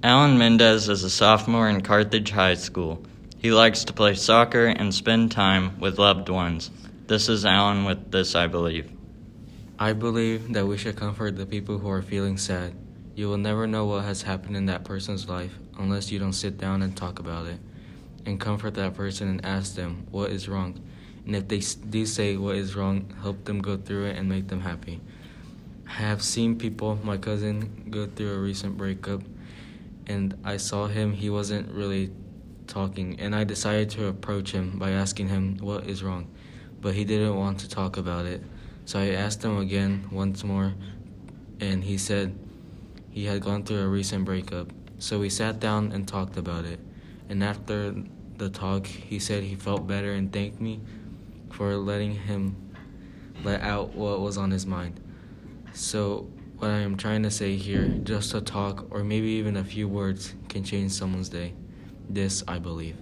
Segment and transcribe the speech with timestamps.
[0.00, 3.04] Alan Mendez is a sophomore in Carthage High School.
[3.36, 6.70] He likes to play soccer and spend time with loved ones.
[7.08, 8.92] This is Alan with This I Believe.
[9.76, 12.74] I believe that we should comfort the people who are feeling sad.
[13.16, 16.58] You will never know what has happened in that person's life unless you don't sit
[16.58, 17.58] down and talk about it.
[18.24, 20.80] And comfort that person and ask them what is wrong.
[21.26, 24.46] And if they do say what is wrong, help them go through it and make
[24.46, 25.00] them happy.
[25.88, 29.22] I have seen people, my cousin, go through a recent breakup,
[30.08, 32.10] and I saw him, he wasn't really
[32.66, 36.30] talking, and I decided to approach him by asking him what is wrong.
[36.80, 38.42] But he didn't want to talk about it.
[38.84, 40.74] So I asked him again once more,
[41.60, 42.38] and he said
[43.10, 44.72] he had gone through a recent breakup.
[44.98, 46.80] So we sat down and talked about it.
[47.28, 47.94] And after
[48.36, 50.80] the talk, he said he felt better and thanked me
[51.50, 52.56] for letting him
[53.44, 55.00] let out what was on his mind.
[55.74, 59.64] So, what I am trying to say here, just a talk or maybe even a
[59.64, 61.54] few words can change someone's day.
[62.10, 62.96] This I believe.